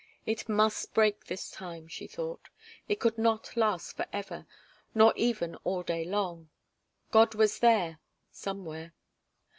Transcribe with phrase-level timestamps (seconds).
[0.25, 2.49] It must break this time, she thought.
[2.87, 4.47] It could not last forever
[4.95, 6.49] nor even all day long.
[7.11, 7.99] God was there
[8.31, 8.95] somewhere.